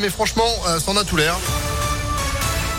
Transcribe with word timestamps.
mais 0.00 0.10
franchement, 0.10 0.48
euh, 0.66 0.78
ça 0.78 0.90
en 0.90 0.96
a 0.96 1.04
tout 1.04 1.16
l'air. 1.16 1.36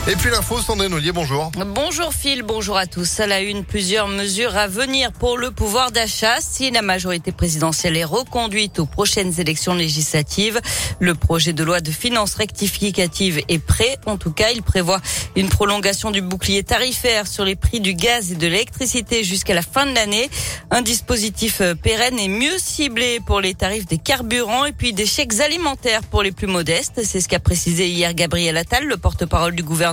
Et 0.08 0.16
puis 0.16 0.32
l'info, 0.32 0.60
Sandrine 0.60 0.94
Ollier, 0.94 1.12
bonjour. 1.12 1.52
Bonjour 1.76 2.14
Phil, 2.14 2.42
bonjour 2.42 2.78
à 2.78 2.88
tous. 2.88 3.20
À 3.20 3.28
la 3.28 3.42
une, 3.42 3.64
plusieurs 3.64 4.08
mesures 4.08 4.58
à 4.58 4.68
venir 4.68 5.12
pour 5.12 5.38
le 5.38 5.52
pouvoir 5.52 5.92
d'achat 5.92 6.38
si 6.40 6.72
la 6.72 6.82
majorité 6.82 7.32
présidentielle 7.32 7.98
est 7.98 8.06
reconduite 8.06 8.80
aux 8.80 8.86
prochaines 8.86 9.40
élections 9.40 9.76
législatives. 9.76 10.62
Le 11.00 11.14
projet 11.16 11.54
de 11.54 11.64
loi 11.64 11.82
de 11.82 11.92
finances 11.92 12.36
rectificative 12.36 13.42
est 13.50 13.60
prêt. 13.60 13.98
En 14.06 14.18
tout 14.18 14.32
cas, 14.32 14.50
il 14.52 14.64
prévoit 14.64 15.02
une 15.36 15.50
prolongation 15.50 16.12
du 16.12 16.22
bouclier 16.22 16.64
tarifaire 16.64 17.28
sur 17.28 17.44
les 17.44 17.56
prix 17.56 17.82
du 17.82 17.94
gaz 17.94 18.32
et 18.32 18.36
de 18.36 18.48
l'électricité 18.48 19.24
jusqu'à 19.24 19.54
la 19.54 19.62
fin 19.62 19.86
de 19.86 19.94
l'année. 19.94 20.30
Un 20.72 20.82
dispositif 20.82 21.62
euh, 21.62 21.76
pérenne 21.76 22.18
et 22.18 22.30
mieux 22.30 22.58
ciblé 22.58 23.20
pour 23.26 23.42
les 23.42 23.54
tarifs 23.54 23.86
des 23.86 23.98
carburants 23.98 24.66
et 24.66 24.72
puis 24.72 24.94
des 24.94 25.06
chèques 25.06 25.40
alimentaires 25.40 26.04
pour 26.04 26.24
les 26.24 26.32
plus 26.32 26.48
modestes. 26.48 27.02
C'est 27.04 27.22
ce 27.22 27.28
qu'a 27.28 27.40
précisé 27.40 27.88
hier 27.90 28.14
Gabriel 28.14 28.58
Attal, 28.58 28.86
le 28.86 28.98
porte-parole 28.98 29.56
du 29.56 29.62
gouvernement 29.62 29.89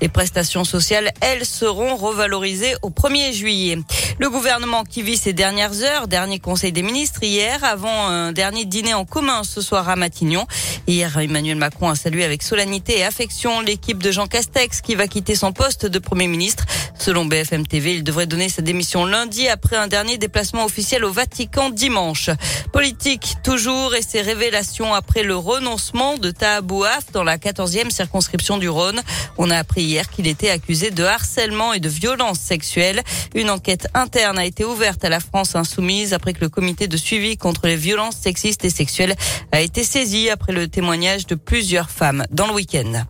les 0.00 0.08
prestations 0.08 0.64
sociales, 0.64 1.10
elles, 1.20 1.44
seront 1.44 1.96
revalorisées 1.96 2.74
au 2.82 2.90
1er 2.90 3.32
juillet. 3.32 3.78
Le 4.18 4.30
gouvernement 4.30 4.84
qui 4.84 5.02
vit 5.02 5.16
ses 5.16 5.32
dernières 5.32 5.82
heures, 5.82 6.08
dernier 6.08 6.38
conseil 6.38 6.72
des 6.72 6.82
ministres 6.82 7.22
hier, 7.22 7.62
avant 7.64 8.06
un 8.06 8.32
dernier 8.32 8.64
dîner 8.64 8.94
en 8.94 9.04
commun 9.04 9.42
ce 9.44 9.60
soir 9.60 9.88
à 9.88 9.96
Matignon. 9.96 10.46
Hier, 10.86 11.16
Emmanuel 11.18 11.56
Macron 11.56 11.90
a 11.90 11.96
salué 11.96 12.24
avec 12.24 12.42
solennité 12.42 12.98
et 12.98 13.04
affection 13.04 13.60
l'équipe 13.60 14.02
de 14.02 14.10
Jean 14.10 14.26
Castex 14.26 14.80
qui 14.80 14.94
va 14.94 15.08
quitter 15.08 15.34
son 15.34 15.52
poste 15.52 15.86
de 15.86 15.98
Premier 15.98 16.28
ministre. 16.28 16.64
Selon 17.06 17.24
BFM 17.24 17.68
TV, 17.68 17.94
il 17.94 18.02
devrait 18.02 18.26
donner 18.26 18.48
sa 18.48 18.62
démission 18.62 19.06
lundi 19.06 19.46
après 19.46 19.76
un 19.76 19.86
dernier 19.86 20.18
déplacement 20.18 20.64
officiel 20.64 21.04
au 21.04 21.12
Vatican 21.12 21.70
dimanche. 21.70 22.30
Politique 22.72 23.36
toujours 23.44 23.94
et 23.94 24.02
ses 24.02 24.22
révélations 24.22 24.92
après 24.92 25.22
le 25.22 25.36
renoncement 25.36 26.18
de 26.18 26.32
Tahabouaf 26.32 27.12
dans 27.12 27.22
la 27.22 27.38
14e 27.38 27.90
circonscription 27.90 28.58
du 28.58 28.68
Rhône. 28.68 29.00
On 29.38 29.52
a 29.52 29.56
appris 29.56 29.82
hier 29.82 30.10
qu'il 30.10 30.26
était 30.26 30.50
accusé 30.50 30.90
de 30.90 31.04
harcèlement 31.04 31.72
et 31.72 31.78
de 31.78 31.88
violence 31.88 32.40
sexuelle. 32.40 33.04
Une 33.36 33.50
enquête 33.50 33.86
interne 33.94 34.40
a 34.40 34.44
été 34.44 34.64
ouverte 34.64 35.04
à 35.04 35.08
la 35.08 35.20
France 35.20 35.54
insoumise 35.54 36.12
après 36.12 36.32
que 36.32 36.40
le 36.40 36.48
comité 36.48 36.88
de 36.88 36.96
suivi 36.96 37.36
contre 37.36 37.68
les 37.68 37.76
violences 37.76 38.16
sexistes 38.16 38.64
et 38.64 38.70
sexuelles 38.70 39.14
a 39.52 39.60
été 39.60 39.84
saisi 39.84 40.28
après 40.28 40.52
le 40.52 40.66
témoignage 40.66 41.28
de 41.28 41.36
plusieurs 41.36 41.88
femmes 41.88 42.26
dans 42.32 42.48
le 42.48 42.54
week-end. 42.54 43.06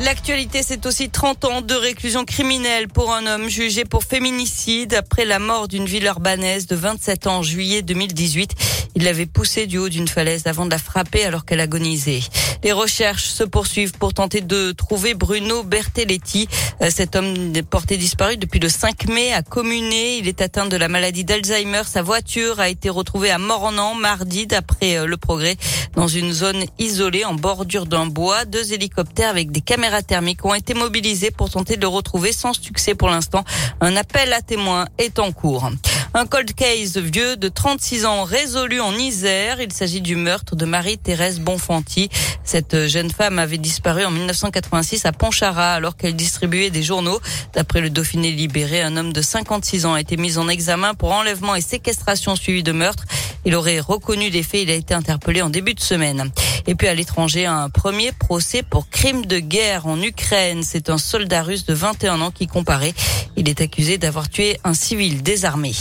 L'actualité, 0.00 0.62
c'est 0.64 0.86
aussi 0.86 1.08
30 1.08 1.44
ans 1.44 1.60
de 1.60 1.74
réclusion 1.74 2.24
criminelle 2.24 2.88
pour 2.88 3.12
un 3.14 3.26
homme 3.26 3.48
jugé 3.48 3.84
pour 3.84 4.02
féminicide 4.02 4.92
après 4.94 5.24
la 5.24 5.38
mort 5.38 5.68
d'une 5.68 5.86
ville 5.86 6.04
urbanaise 6.04 6.66
de 6.66 6.74
27 6.74 7.28
ans 7.28 7.38
en 7.38 7.42
juillet 7.42 7.82
2018. 7.82 8.50
Il 8.96 9.04
l'avait 9.04 9.26
poussée 9.26 9.66
du 9.66 9.78
haut 9.78 9.88
d'une 9.88 10.06
falaise 10.06 10.46
avant 10.46 10.66
de 10.66 10.70
la 10.70 10.78
frapper 10.78 11.24
alors 11.24 11.44
qu'elle 11.44 11.60
agonisait. 11.60 12.20
Les 12.62 12.72
recherches 12.72 13.24
se 13.24 13.42
poursuivent 13.42 13.92
pour 13.92 14.14
tenter 14.14 14.40
de 14.40 14.72
trouver 14.72 15.14
Bruno 15.14 15.62
Bertelletti. 15.64 16.48
Euh, 16.80 16.90
cet 16.90 17.16
homme 17.16 17.52
porté 17.68 17.96
disparu 17.96 18.36
depuis 18.36 18.60
le 18.60 18.68
5 18.68 19.08
mai 19.08 19.32
à 19.32 19.42
Communé. 19.42 20.18
Il 20.18 20.28
est 20.28 20.40
atteint 20.40 20.66
de 20.66 20.76
la 20.76 20.88
maladie 20.88 21.24
d'Alzheimer. 21.24 21.82
Sa 21.86 22.02
voiture 22.02 22.60
a 22.60 22.68
été 22.68 22.88
retrouvée 22.88 23.30
à 23.30 23.38
Mornan 23.38 23.94
mardi 23.94 24.46
d'après 24.46 24.96
euh, 24.96 25.06
le 25.06 25.16
progrès 25.16 25.56
dans 25.96 26.08
une 26.08 26.32
zone 26.32 26.64
isolée 26.78 27.24
en 27.24 27.34
bordure 27.34 27.86
d'un 27.86 28.06
bois. 28.06 28.44
Deux 28.44 28.72
hélicoptères 28.72 29.30
avec 29.30 29.50
des 29.50 29.60
caméras 29.60 30.02
thermiques 30.02 30.44
ont 30.44 30.54
été 30.54 30.72
mobilisées 30.72 31.30
pour 31.32 31.50
tenter 31.50 31.76
de 31.76 31.82
le 31.82 31.88
retrouver 31.88 32.32
sans 32.32 32.52
succès 32.52 32.94
pour 32.94 33.08
l'instant. 33.08 33.44
Un 33.80 33.96
appel 33.96 34.32
à 34.32 34.40
témoins 34.40 34.86
est 34.98 35.18
en 35.18 35.32
cours. 35.32 35.70
Un 36.16 36.26
cold 36.26 36.54
case 36.54 36.96
vieux 36.96 37.36
de 37.36 37.48
36 37.48 38.04
ans 38.04 38.22
résolu 38.22 38.80
en 38.80 38.96
Isère. 38.96 39.60
Il 39.60 39.72
s'agit 39.72 40.00
du 40.00 40.14
meurtre 40.14 40.54
de 40.54 40.64
Marie-Thérèse 40.64 41.40
Bonfanti. 41.40 42.08
Cette 42.44 42.86
jeune 42.86 43.10
femme 43.10 43.40
avait 43.40 43.58
disparu 43.58 44.04
en 44.04 44.12
1986 44.12 45.06
à 45.06 45.12
Pontcharrat 45.12 45.72
alors 45.72 45.96
qu'elle 45.96 46.14
distribuait 46.14 46.70
des 46.70 46.84
journaux. 46.84 47.18
D'après 47.52 47.80
le 47.80 47.90
Dauphiné 47.90 48.30
libéré, 48.30 48.80
un 48.80 48.96
homme 48.96 49.12
de 49.12 49.20
56 49.20 49.86
ans 49.86 49.94
a 49.94 50.00
été 50.00 50.16
mis 50.16 50.38
en 50.38 50.48
examen 50.48 50.94
pour 50.94 51.10
enlèvement 51.10 51.56
et 51.56 51.60
séquestration 51.60 52.36
suivi 52.36 52.62
de 52.62 52.70
meurtre. 52.70 53.06
Il 53.44 53.56
aurait 53.56 53.80
reconnu 53.80 54.30
les 54.30 54.44
faits. 54.44 54.62
Il 54.62 54.70
a 54.70 54.74
été 54.74 54.94
interpellé 54.94 55.42
en 55.42 55.50
début 55.50 55.74
de 55.74 55.80
semaine. 55.80 56.30
Et 56.68 56.76
puis 56.76 56.86
à 56.86 56.94
l'étranger, 56.94 57.46
un 57.46 57.68
premier 57.70 58.12
procès 58.12 58.62
pour 58.62 58.88
crime 58.88 59.26
de 59.26 59.40
guerre 59.40 59.88
en 59.88 60.00
Ukraine. 60.00 60.62
C'est 60.62 60.90
un 60.90 60.98
soldat 60.98 61.42
russe 61.42 61.66
de 61.66 61.74
21 61.74 62.20
ans 62.20 62.30
qui 62.30 62.46
comparait. 62.46 62.94
Il 63.36 63.48
est 63.48 63.60
accusé 63.60 63.98
d'avoir 63.98 64.28
tué 64.28 64.58
un 64.62 64.74
civil 64.74 65.24
désarmé. 65.24 65.72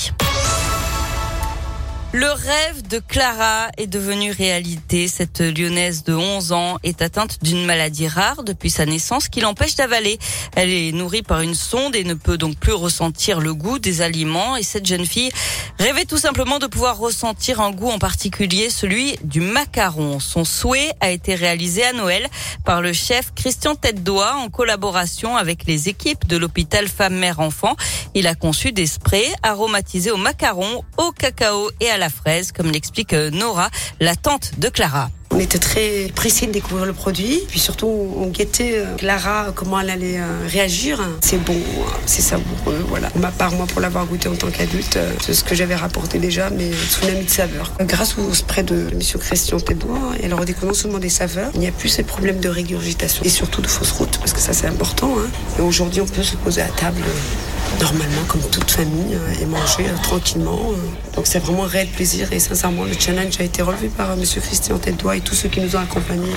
Le 2.15 2.27
rêve 2.27 2.87
de 2.87 2.99
Clara 2.99 3.69
est 3.77 3.87
devenu 3.87 4.31
réalité. 4.31 5.07
Cette 5.07 5.41
lyonnaise 5.41 6.03
de 6.03 6.13
11 6.13 6.51
ans 6.51 6.77
est 6.83 7.01
atteinte 7.01 7.39
d'une 7.41 7.65
maladie 7.65 8.07
rare 8.07 8.43
depuis 8.43 8.69
sa 8.69 8.85
naissance 8.85 9.29
qui 9.29 9.41
l'empêche 9.41 9.73
d'avaler. 9.73 10.19
Elle 10.55 10.69
est 10.69 10.91
nourrie 10.91 11.23
par 11.23 11.41
une 11.41 11.55
sonde 11.55 11.95
et 11.95 12.03
ne 12.03 12.13
peut 12.13 12.37
donc 12.37 12.55
plus 12.57 12.73
ressentir 12.73 13.39
le 13.39 13.55
goût 13.55 13.79
des 13.79 14.01
aliments. 14.01 14.55
Et 14.55 14.61
cette 14.61 14.85
jeune 14.85 15.07
fille 15.07 15.31
rêvait 15.79 16.05
tout 16.05 16.19
simplement 16.19 16.59
de 16.59 16.67
pouvoir 16.67 16.99
ressentir 16.99 17.59
un 17.61 17.71
goût 17.71 17.89
en 17.89 17.97
particulier, 17.97 18.69
celui 18.69 19.15
du 19.23 19.41
macaron. 19.41 20.19
Son 20.19 20.45
souhait 20.45 20.91
a 20.99 21.09
été 21.09 21.33
réalisé 21.33 21.83
à 21.83 21.93
Noël 21.93 22.27
par 22.63 22.83
le 22.83 22.93
chef 22.93 23.33
Christian 23.33 23.73
Tête-Doigt 23.73 24.35
en 24.35 24.49
collaboration 24.49 25.35
avec 25.35 25.65
les 25.65 25.89
équipes 25.89 26.27
de 26.27 26.37
l'hôpital 26.37 26.87
Femme-Mère-Enfant. 26.87 27.75
Il 28.15 28.27
a 28.27 28.35
conçu 28.35 28.71
des 28.71 28.85
sprays 28.85 29.31
aromatisés 29.41 30.11
au 30.11 30.17
macaron, 30.17 30.83
au 30.97 31.11
cacao 31.11 31.71
et 31.79 31.89
à 31.89 31.97
la 31.97 32.09
fraise, 32.09 32.51
comme 32.51 32.69
l'explique 32.69 33.13
euh, 33.13 33.31
Nora, 33.31 33.69
la 33.99 34.15
tante 34.15 34.59
de 34.59 34.69
Clara. 34.69 35.09
On 35.31 35.39
était 35.39 35.57
très 35.57 36.11
pressés 36.13 36.45
de 36.45 36.51
découvrir 36.51 36.85
le 36.85 36.93
produit. 36.93 37.41
Puis 37.49 37.59
surtout, 37.59 37.87
on 37.87 38.27
guettait 38.27 38.77
euh, 38.77 38.95
Clara, 38.97 39.47
comment 39.55 39.79
elle 39.79 39.89
allait 39.89 40.19
euh, 40.19 40.47
réagir. 40.47 41.01
C'est 41.21 41.43
bon, 41.43 41.57
c'est 42.05 42.21
savoureux, 42.21 42.85
voilà. 42.87 43.09
Ma 43.15 43.31
part, 43.31 43.51
moi, 43.53 43.65
pour 43.65 43.81
l'avoir 43.81 44.05
goûté 44.05 44.29
en 44.29 44.35
tant 44.35 44.51
qu'adulte, 44.51 44.99
c'est 45.25 45.33
ce 45.33 45.43
que 45.43 45.55
j'avais 45.55 45.73
rapporté 45.73 46.19
déjà, 46.19 46.51
mais 46.51 46.69
tsunami 46.71 47.25
de 47.25 47.29
saveurs. 47.31 47.71
Grâce 47.79 48.15
au 48.19 48.31
spray 48.31 48.61
de 48.61 48.89
M. 48.91 48.99
Christian 49.19 49.59
Tédois, 49.59 49.97
elle 50.21 50.35
redécouvre 50.35 50.67
non 50.67 50.73
seulement 50.75 50.99
des 50.99 51.09
saveurs, 51.09 51.49
il 51.55 51.61
n'y 51.61 51.67
a 51.67 51.71
plus 51.71 51.89
ces 51.89 52.03
problèmes 52.03 52.39
de 52.39 52.49
régurgitation 52.49 53.23
et 53.25 53.29
surtout 53.29 53.63
de 53.63 53.67
fausse 53.67 53.91
route, 53.91 54.19
parce 54.19 54.33
que 54.33 54.39
ça, 54.39 54.53
c'est 54.53 54.67
important. 54.67 55.15
Hein. 55.17 55.29
Et 55.57 55.63
aujourd'hui, 55.63 56.01
on 56.01 56.05
peut 56.05 56.21
se 56.21 56.35
poser 56.35 56.61
à 56.61 56.67
table 56.67 57.01
normalement 57.81 58.23
comme 58.27 58.41
toute 58.49 58.71
famille 58.71 59.15
euh, 59.15 59.41
et 59.41 59.45
manger 59.45 59.87
euh, 59.87 59.97
tranquillement. 60.01 60.71
Euh. 60.71 61.15
Donc 61.15 61.27
c'est 61.27 61.39
vraiment 61.39 61.65
un 61.65 61.67
réel 61.67 61.87
plaisir 61.87 62.31
et 62.31 62.39
sincèrement 62.39 62.83
le 62.83 62.93
challenge 62.97 63.39
a 63.39 63.43
été 63.43 63.61
relevé 63.61 63.89
par 63.89 64.15
Monsieur 64.17 64.41
Christian 64.41 64.77
Tête-Doigt 64.77 65.17
et 65.17 65.21
tous 65.21 65.35
ceux 65.35 65.49
qui 65.49 65.61
nous 65.61 65.75
ont 65.75 65.79
accompagnés. 65.79 66.33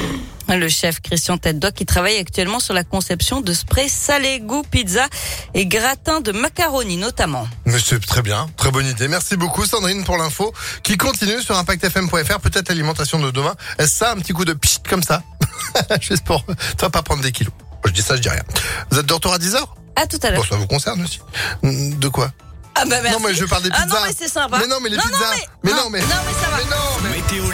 Le 0.48 0.68
chef 0.68 1.00
Christian 1.00 1.38
Tête-Doigt 1.38 1.72
qui 1.72 1.86
travaille 1.86 2.16
actuellement 2.18 2.60
sur 2.60 2.74
la 2.74 2.84
conception 2.84 3.40
de 3.40 3.52
sprays 3.52 3.88
salé 3.88 4.40
goût 4.40 4.62
pizza 4.62 5.06
et 5.54 5.66
gratin 5.66 6.20
de 6.20 6.32
macaroni 6.32 6.96
notamment. 6.96 7.48
Monsieur, 7.64 7.98
très 7.98 8.22
bien, 8.22 8.46
très 8.56 8.70
bonne 8.70 8.86
idée. 8.86 9.08
Merci 9.08 9.36
beaucoup 9.36 9.64
Sandrine 9.64 10.04
pour 10.04 10.16
l'info 10.16 10.52
qui 10.82 10.96
continue 10.96 11.40
sur 11.42 11.56
impactfm.fr. 11.58 12.40
Peut-être 12.40 12.68
l'alimentation 12.68 13.18
de 13.18 13.30
demain. 13.30 13.54
Est-ce 13.78 13.96
ça 13.96 14.12
un 14.12 14.16
petit 14.16 14.32
coup 14.32 14.44
de 14.44 14.52
pchit 14.52 14.80
comme 14.88 15.02
ça? 15.02 15.22
Juste 16.00 16.24
pour, 16.24 16.44
toi 16.78 16.90
pas 16.90 17.02
prendre 17.02 17.22
des 17.22 17.32
kilos. 17.32 17.52
Je 17.84 17.92
dis 17.92 18.02
ça, 18.02 18.16
je 18.16 18.22
dis 18.22 18.28
rien. 18.28 18.42
Vous 18.90 18.98
êtes 18.98 19.06
de 19.06 19.12
retour 19.12 19.32
à 19.32 19.38
10h 19.38 19.60
à 19.96 20.06
tout 20.06 20.18
à 20.22 20.30
l'heure. 20.30 20.42
Bon, 20.42 20.48
ça 20.48 20.56
vous 20.56 20.66
concerne 20.66 21.02
aussi. 21.02 21.20
De 21.62 22.08
quoi 22.08 22.30
ah 22.78 22.84
bah 22.84 23.00
merci. 23.02 23.18
Non 23.18 23.26
mais 23.26 23.34
je 23.34 23.44
parle 23.46 23.62
des 23.62 23.70
pizzas. 23.70 23.84
Ah 23.84 23.94
non 23.94 24.06
mais 24.06 24.12
c'est 24.16 24.28
sympa. 24.28 24.58
Mais 24.58 24.66
non 24.66 24.76
mais 24.82 24.90
les 24.90 24.98
pizzas. 24.98 25.34
mais... 25.62 25.70
non 25.72 25.88
mais. 25.88 26.00
Non 26.00 26.06
mais 26.26 26.34
ça 26.34 26.50
va. 26.50 26.58
Mais 26.58 26.64
non 26.64 26.76
mais. 27.02 27.08
Météo 27.16 27.44